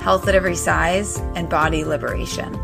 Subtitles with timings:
[0.00, 2.54] health at every size, and body liberation.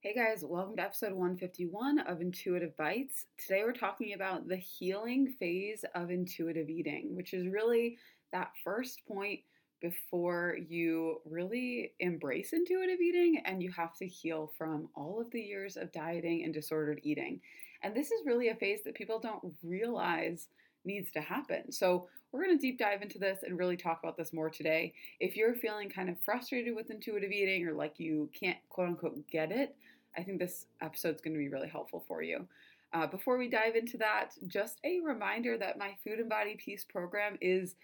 [0.00, 3.26] Hey guys, welcome to episode 151 of Intuitive Bites.
[3.38, 7.96] Today we're talking about the healing phase of intuitive eating, which is really
[8.32, 9.40] that first point
[9.80, 15.40] before you really embrace intuitive eating and you have to heal from all of the
[15.40, 17.40] years of dieting and disordered eating.
[17.82, 20.48] And this is really a phase that people don't realize
[20.84, 21.72] needs to happen.
[21.72, 24.94] So, we're going to deep dive into this and really talk about this more today.
[25.20, 29.26] If you're feeling kind of frustrated with intuitive eating or like you can't quote unquote
[29.30, 29.76] get it,
[30.16, 32.46] I think this episode is going to be really helpful for you.
[32.94, 36.84] Uh, before we dive into that, just a reminder that my Food and Body Peace
[36.84, 37.74] program is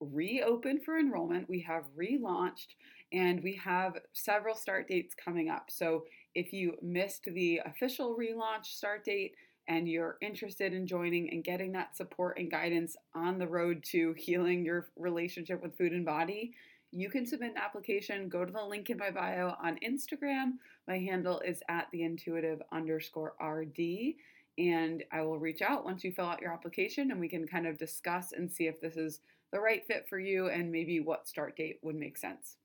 [0.00, 1.48] reopened for enrollment.
[1.48, 2.68] We have relaunched
[3.12, 5.70] and we have several start dates coming up.
[5.70, 9.34] So if you missed the official relaunch start date,
[9.68, 14.14] and you're interested in joining and getting that support and guidance on the road to
[14.14, 16.54] healing your relationship with food and body,
[16.90, 18.28] you can submit an application.
[18.28, 20.52] Go to the link in my bio on Instagram.
[20.86, 24.14] My handle is at the intuitive underscore RD.
[24.58, 27.66] And I will reach out once you fill out your application and we can kind
[27.66, 29.20] of discuss and see if this is
[29.52, 32.56] the right fit for you and maybe what start date would make sense.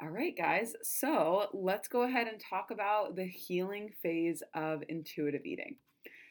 [0.00, 5.44] All right, guys, so let's go ahead and talk about the healing phase of intuitive
[5.44, 5.76] eating.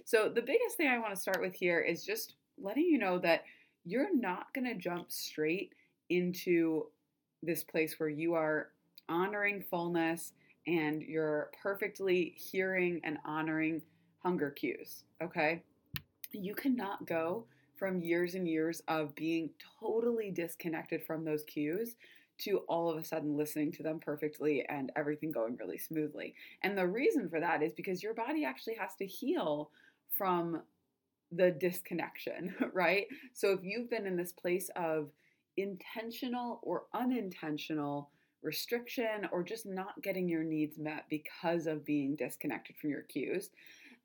[0.05, 3.19] So, the biggest thing I want to start with here is just letting you know
[3.19, 3.43] that
[3.85, 5.73] you're not going to jump straight
[6.09, 6.87] into
[7.41, 8.69] this place where you are
[9.09, 10.33] honoring fullness
[10.67, 13.81] and you're perfectly hearing and honoring
[14.19, 15.03] hunger cues.
[15.21, 15.61] Okay.
[16.31, 17.45] You cannot go
[17.75, 19.49] from years and years of being
[19.79, 21.95] totally disconnected from those cues
[22.39, 26.33] to all of a sudden listening to them perfectly and everything going really smoothly.
[26.63, 29.69] And the reason for that is because your body actually has to heal
[30.17, 30.61] from
[31.31, 33.07] the disconnection, right?
[33.33, 35.09] So if you've been in this place of
[35.57, 38.09] intentional or unintentional
[38.41, 43.49] restriction or just not getting your needs met because of being disconnected from your cues,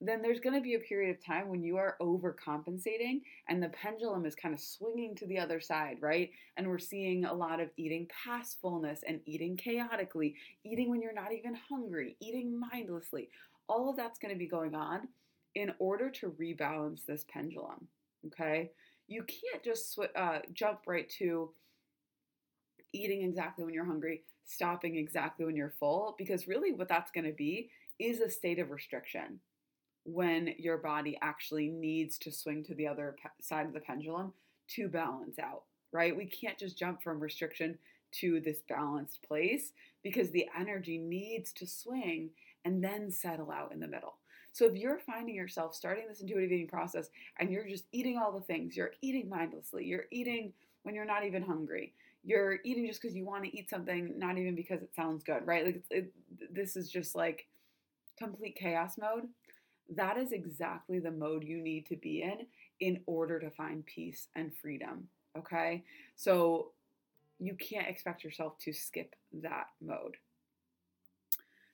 [0.00, 3.68] then there's going to be a period of time when you are overcompensating and the
[3.70, 6.30] pendulum is kind of swinging to the other side, right?
[6.56, 11.12] And we're seeing a lot of eating past fullness and eating chaotically, eating when you're
[11.12, 13.28] not even hungry, eating mindlessly.
[13.68, 15.08] All of that's going to be going on
[15.54, 17.88] in order to rebalance this pendulum.
[18.26, 18.70] Okay,
[19.06, 21.50] you can't just sw- uh, jump right to
[22.92, 27.26] eating exactly when you're hungry, stopping exactly when you're full, because really what that's going
[27.26, 29.40] to be is a state of restriction
[30.04, 34.32] when your body actually needs to swing to the other pe- side of the pendulum
[34.68, 36.16] to balance out, right?
[36.16, 37.78] We can't just jump from restriction
[38.20, 39.72] to this balanced place
[40.02, 42.30] because the energy needs to swing
[42.64, 44.14] and then settle out in the middle.
[44.58, 48.32] So if you're finding yourself starting this intuitive eating process and you're just eating all
[48.32, 50.52] the things, you're eating mindlessly, you're eating
[50.82, 54.36] when you're not even hungry, you're eating just because you want to eat something, not
[54.36, 55.64] even because it sounds good, right?
[55.64, 56.12] Like it,
[56.50, 57.46] this is just like
[58.18, 59.28] complete chaos mode.
[59.94, 62.44] That is exactly the mode you need to be in
[62.80, 65.06] in order to find peace and freedom.
[65.38, 65.84] Okay,
[66.16, 66.72] so
[67.38, 70.16] you can't expect yourself to skip that mode.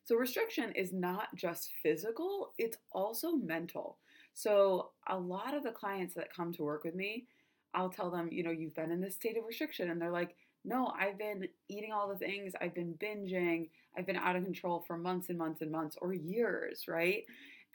[0.04, 3.98] So, restriction is not just physical, it's also mental.
[4.34, 7.26] So, a lot of the clients that come to work with me,
[7.74, 9.90] I'll tell them, you know, you've been in this state of restriction.
[9.90, 14.16] And they're like, no, I've been eating all the things, I've been binging, I've been
[14.16, 17.24] out of control for months and months and months or years, right?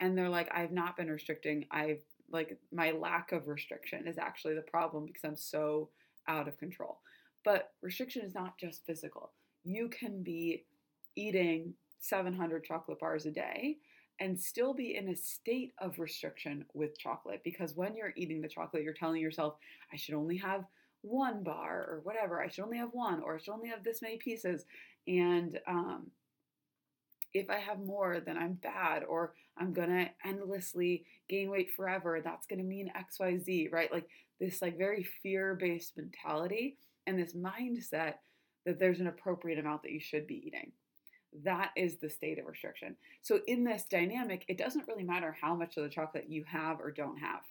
[0.00, 1.66] And they're like, I've not been restricting.
[1.70, 2.00] I've
[2.32, 5.88] like, my lack of restriction is actually the problem because I'm so
[6.28, 6.98] out of control.
[7.44, 9.32] But restriction is not just physical.
[9.64, 10.64] You can be
[11.16, 13.76] eating 700 chocolate bars a day
[14.20, 18.48] and still be in a state of restriction with chocolate because when you're eating the
[18.48, 19.54] chocolate, you're telling yourself,
[19.92, 20.64] I should only have
[21.02, 22.42] one bar or whatever.
[22.42, 24.66] I should only have one or I should only have this many pieces.
[25.08, 26.08] And um,
[27.32, 32.20] if I have more, then I'm bad or I'm gonna endlessly gain weight forever.
[32.22, 33.92] That's gonna mean XYZ, right?
[33.92, 34.08] Like
[34.38, 36.76] this like very fear-based mentality
[37.06, 38.14] and this mindset
[38.66, 40.72] that there's an appropriate amount that you should be eating.
[41.44, 42.96] That is the state of restriction.
[43.22, 46.80] So, in this dynamic, it doesn't really matter how much of the chocolate you have
[46.80, 47.42] or don't have.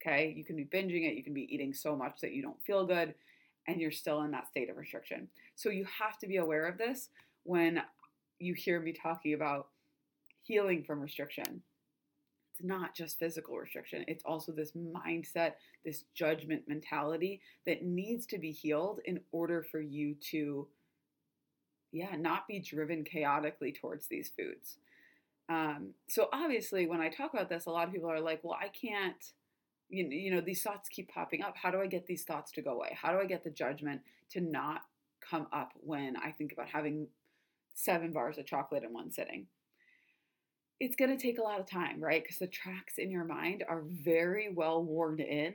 [0.00, 2.62] Okay, you can be binging it, you can be eating so much that you don't
[2.62, 3.14] feel good.
[3.66, 5.28] and you're still in that state of restriction.
[5.54, 7.08] So you have to be aware of this
[7.44, 7.82] when
[8.38, 9.68] you hear me talking about
[10.42, 11.62] healing from restriction.
[12.52, 15.52] It's not just physical restriction, it's also this mindset,
[15.84, 20.66] this judgment mentality that needs to be healed in order for you to,
[21.92, 24.76] yeah, not be driven chaotically towards these foods.
[25.48, 28.56] Um, so obviously, when I talk about this, a lot of people are like, well,
[28.60, 29.22] I can't
[29.92, 31.54] you, you know these thoughts keep popping up.
[31.56, 32.96] How do i get these thoughts to go away?
[33.00, 34.00] How do i get the judgment
[34.30, 34.80] to not
[35.20, 37.06] come up when i think about having
[37.74, 39.46] seven bars of chocolate in one sitting?
[40.80, 42.22] It's going to take a lot of time right?
[42.22, 45.54] Because the tracks in your mind are very well worn in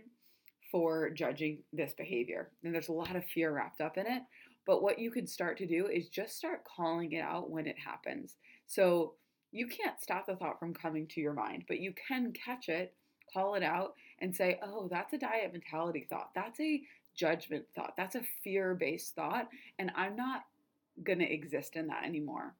[0.72, 4.22] for judging this behavior and there's a lot of fear wrapped up in it
[4.67, 7.77] but what you can start to do is just start calling it out when it
[7.83, 8.35] happens
[8.67, 9.13] so
[9.51, 12.93] you can't stop the thought from coming to your mind but you can catch it
[13.31, 16.29] call it out and say, oh, that's a diet mentality thought.
[16.35, 16.81] That's a
[17.15, 17.93] judgment thought.
[17.97, 19.47] That's a fear based thought.
[19.79, 20.43] And I'm not
[21.03, 22.55] going to exist in that anymore.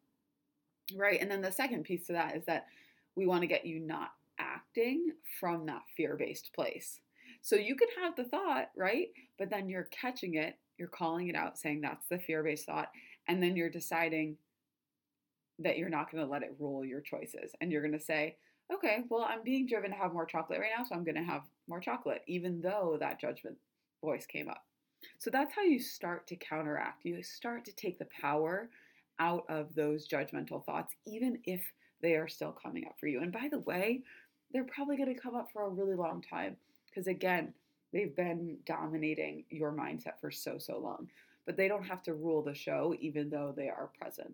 [0.96, 1.20] Right.
[1.22, 2.68] And then the second piece to that is that
[3.16, 7.00] we want to get you not acting from that fear based place.
[7.42, 9.08] So you could have the thought, right?
[9.38, 12.90] But then you're catching it, you're calling it out, saying that's the fear based thought.
[13.28, 14.38] And then you're deciding
[15.60, 17.52] that you're not going to let it rule your choices.
[17.62, 18.36] And you're going to say,
[18.74, 21.24] okay, well, I'm being driven to have more chocolate right now, so I'm going to
[21.24, 23.58] have more chocolate, even though that judgment
[24.04, 24.64] voice came up.
[25.18, 27.06] So that's how you start to counteract.
[27.06, 28.70] You start to take the power
[29.20, 31.62] out of those judgmental thoughts, even if
[32.02, 33.22] they are still coming up for you.
[33.22, 34.04] And by the way,
[34.52, 36.56] they're probably going to come up for a really long time
[36.88, 37.54] because, again,
[37.94, 41.08] they've been dominating your mindset for so, so long.
[41.46, 44.34] But they don't have to rule the show, even though they are present.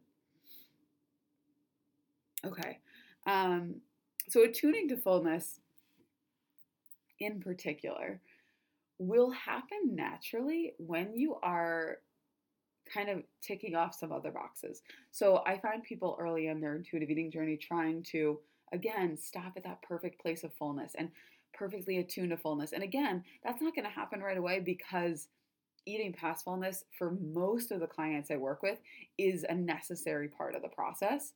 [2.45, 2.79] Okay.
[3.27, 3.75] Um,
[4.29, 5.59] so, attuning to fullness
[7.19, 8.19] in particular
[8.97, 11.97] will happen naturally when you are
[12.91, 14.81] kind of ticking off some other boxes.
[15.11, 18.39] So, I find people early in their intuitive eating journey trying to,
[18.73, 21.09] again, stop at that perfect place of fullness and
[21.53, 22.73] perfectly attuned to fullness.
[22.73, 25.27] And again, that's not going to happen right away because
[25.85, 28.79] eating past fullness for most of the clients I work with
[29.17, 31.33] is a necessary part of the process.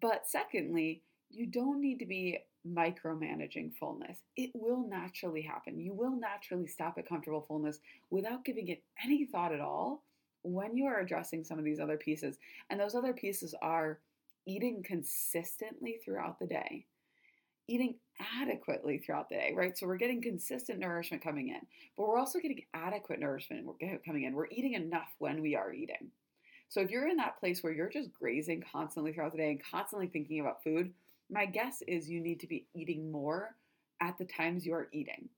[0.00, 4.18] But secondly, you don't need to be micromanaging fullness.
[4.36, 5.78] It will naturally happen.
[5.78, 7.80] You will naturally stop at comfortable fullness
[8.10, 10.02] without giving it any thought at all
[10.42, 12.38] when you are addressing some of these other pieces.
[12.70, 13.98] And those other pieces are
[14.46, 16.86] eating consistently throughout the day,
[17.66, 17.96] eating
[18.40, 19.76] adequately throughout the day, right?
[19.76, 21.60] So we're getting consistent nourishment coming in,
[21.96, 23.66] but we're also getting adequate nourishment
[24.04, 24.34] coming in.
[24.34, 26.10] We're eating enough when we are eating.
[26.68, 29.62] So if you're in that place where you're just grazing constantly throughout the day and
[29.70, 30.92] constantly thinking about food,
[31.30, 33.54] my guess is you need to be eating more
[34.00, 35.28] at the times you are eating.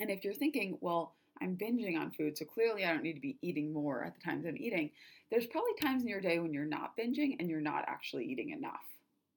[0.00, 3.20] And if you're thinking, well, I'm binging on food, so clearly I don't need to
[3.20, 4.90] be eating more at the times I'm eating,
[5.30, 8.50] there's probably times in your day when you're not binging and you're not actually eating
[8.50, 8.84] enough.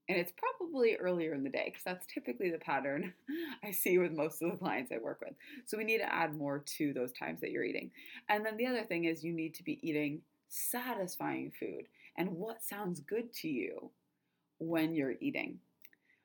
[0.09, 3.13] And it's probably earlier in the day because that's typically the pattern
[3.63, 5.33] I see with most of the clients I work with.
[5.65, 7.91] So we need to add more to those times that you're eating.
[8.29, 11.87] And then the other thing is you need to be eating satisfying food
[12.17, 13.91] and what sounds good to you
[14.59, 15.59] when you're eating.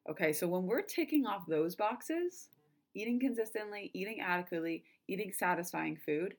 [0.08, 2.48] Okay, so when we're ticking off those boxes,
[2.94, 6.34] eating consistently, eating adequately, eating satisfying food,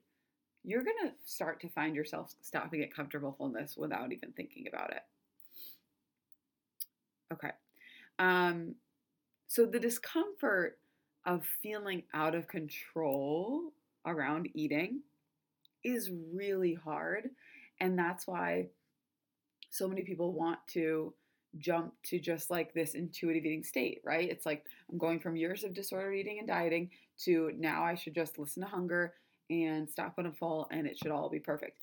[0.64, 5.02] you're to start to find yourself stopping at comfortable fullness without even thinking about it.
[7.32, 7.50] Okay.
[8.18, 8.74] Um,
[9.48, 10.78] so the discomfort
[11.26, 13.72] of feeling out of control
[14.06, 15.00] around eating
[15.84, 17.30] is really hard.
[17.80, 18.68] And that's why
[19.70, 21.12] so many people want to
[21.58, 24.28] jump to just like this intuitive eating state, right?
[24.28, 26.90] It's like I'm going from years of disordered eating and dieting
[27.24, 29.14] to now I should just listen to hunger
[29.50, 31.78] and stop when I'm full and it should all be perfect.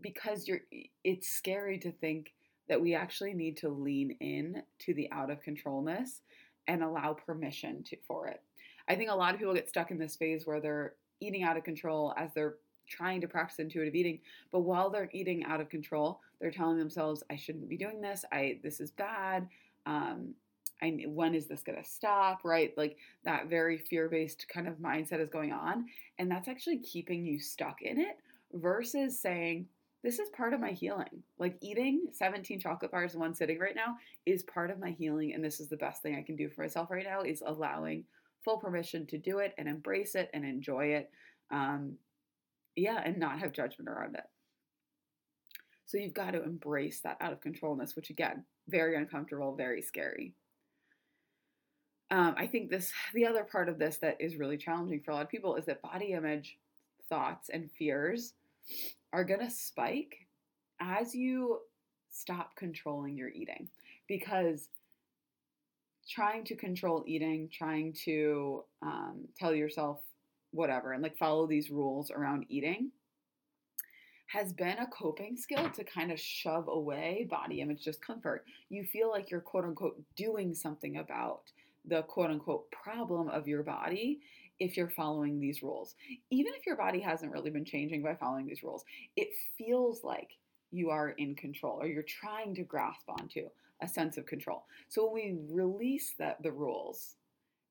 [0.00, 0.60] Because you're
[1.04, 2.32] it's scary to think
[2.68, 6.22] that we actually need to lean in to the out of controlness
[6.66, 8.42] and allow permission to for it.
[8.88, 11.56] I think a lot of people get stuck in this phase where they're eating out
[11.56, 12.56] of control as they're
[12.88, 14.20] trying to practice intuitive eating,
[14.52, 18.24] but while they're eating out of control, they're telling themselves, "I shouldn't be doing this.
[18.30, 19.48] I this is bad.
[19.86, 20.34] Um,
[20.82, 22.76] I when is this going to stop?" Right?
[22.76, 25.86] Like that very fear-based kind of mindset is going on,
[26.18, 28.18] and that's actually keeping you stuck in it.
[28.52, 29.66] Versus saying,
[30.06, 31.22] "This is part of my healing.
[31.38, 35.34] Like eating 17 chocolate bars in one sitting right now is part of my healing,
[35.34, 37.20] and this is the best thing I can do for myself right now.
[37.20, 38.04] Is allowing."
[38.44, 41.10] full permission to do it and embrace it and enjoy it
[41.50, 41.96] um,
[42.76, 44.24] yeah, and not have judgment around it.
[45.86, 50.34] So you've got to embrace that out of controlness, which again, very uncomfortable, very scary.
[52.10, 55.14] Um, I think this, the other part of this that is really challenging for a
[55.14, 56.58] lot of people is that body image
[57.08, 58.34] thoughts and fears
[59.16, 60.26] are going to spike
[60.78, 61.60] as you
[62.10, 63.66] stop controlling your eating
[64.06, 64.68] because
[66.06, 70.00] trying to control eating, trying to um, tell yourself
[70.50, 72.90] whatever and like follow these rules around eating
[74.26, 78.44] has been a coping skill to kind of shove away body image discomfort.
[78.68, 81.40] You feel like you're quote unquote doing something about
[81.86, 84.20] the quote unquote problem of your body
[84.58, 85.94] if you're following these rules.
[86.30, 88.84] Even if your body hasn't really been changing by following these rules,
[89.16, 90.30] it feels like
[90.70, 93.48] you are in control or you're trying to grasp onto
[93.82, 94.64] a sense of control.
[94.88, 97.16] So when we release that the rules,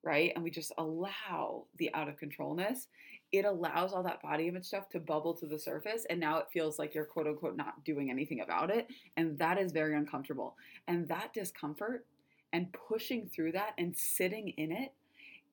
[0.04, 2.88] right, and we just allow the out of controlness,
[3.32, 6.46] it allows all that body image stuff to bubble to the surface and now it
[6.54, 8.88] feels like you're quote unquote not doing anything about it
[9.18, 10.56] and that is very uncomfortable.
[10.88, 12.06] And that discomfort
[12.54, 14.94] and pushing through that and sitting in it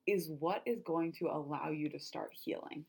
[0.07, 2.85] is what is going to allow you to start healing.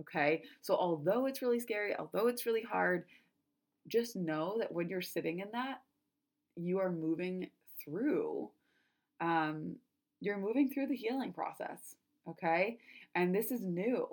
[0.00, 0.42] Okay?
[0.60, 3.04] So although it's really scary, although it's really hard,
[3.88, 5.82] just know that when you're sitting in that,
[6.56, 7.48] you are moving
[7.82, 8.50] through
[9.20, 9.76] um,
[10.20, 11.96] you're moving through the healing process
[12.28, 12.78] okay
[13.14, 14.06] and this is new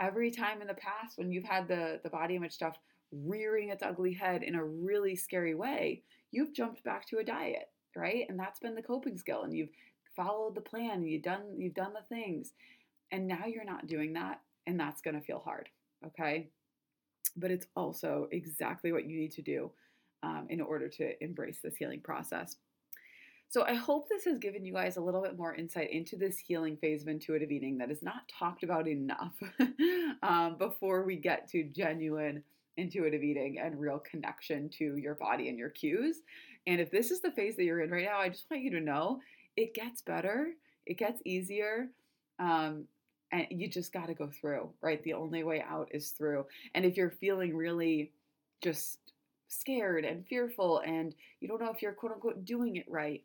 [0.00, 2.78] every time in the past when you've had the the body image stuff
[3.12, 7.70] rearing its ugly head in a really scary way you've jumped back to a diet
[7.96, 9.70] right and that's been the coping skill and you've
[10.18, 12.52] followed the plan you've done you've done the things
[13.12, 15.68] and now you're not doing that and that's going to feel hard
[16.04, 16.48] okay
[17.36, 19.70] but it's also exactly what you need to do
[20.22, 22.56] um, in order to embrace this healing process.
[23.50, 26.38] So, I hope this has given you guys a little bit more insight into this
[26.38, 29.34] healing phase of intuitive eating that is not talked about enough
[30.22, 32.42] um, before we get to genuine
[32.76, 36.20] intuitive eating and real connection to your body and your cues.
[36.66, 38.70] And if this is the phase that you're in right now, I just want you
[38.72, 39.18] to know
[39.58, 40.52] it gets better,
[40.86, 41.88] it gets easier.
[42.38, 42.84] Um,
[43.32, 45.02] and you just got to go through, right?
[45.02, 46.46] The only way out is through.
[46.74, 48.12] And if you're feeling really
[48.62, 48.98] just
[49.48, 53.24] scared and fearful and you don't know if you're quote unquote doing it right,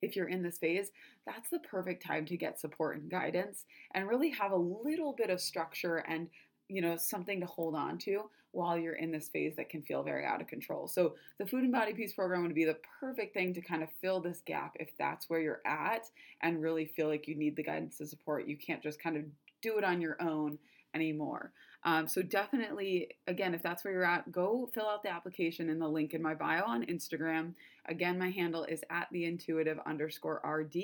[0.00, 0.90] if you're in this phase,
[1.26, 5.28] that's the perfect time to get support and guidance and really have a little bit
[5.28, 6.28] of structure and
[6.68, 10.02] you know something to hold on to while you're in this phase that can feel
[10.02, 10.86] very out of control.
[10.86, 13.88] So the food and body peace program would be the perfect thing to kind of
[14.00, 16.06] fill this gap if that's where you're at
[16.42, 18.46] and really feel like you need the guidance and support.
[18.46, 19.24] You can't just kind of
[19.62, 20.58] do it on your own
[20.94, 21.52] anymore.
[21.84, 25.80] Um, so definitely, again, if that's where you're at, go fill out the application in
[25.80, 27.54] the link in my bio on Instagram.
[27.86, 30.76] Again, my handle is at the intuitive underscore RD.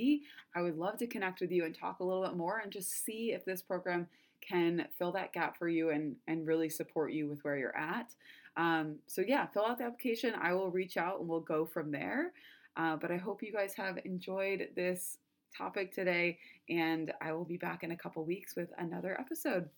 [0.56, 3.04] I would love to connect with you and talk a little bit more and just
[3.04, 4.08] see if this program
[4.40, 8.14] can fill that gap for you and, and really support you with where you're at.
[8.56, 10.34] Um, so yeah, fill out the application.
[10.40, 12.32] I will reach out and we'll go from there.
[12.76, 15.18] Uh, but I hope you guys have enjoyed this
[15.56, 19.68] topic today, and I will be back in a couple weeks with another episode.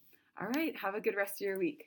[0.40, 1.87] All right, have a good rest of your week.